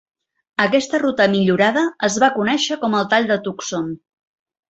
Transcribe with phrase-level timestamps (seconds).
[0.63, 3.93] Aquesta ruta millorada es va conèixer com el Tall de Tucson.